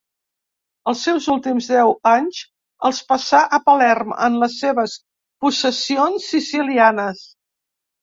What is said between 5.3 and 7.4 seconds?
possessions sicilianes.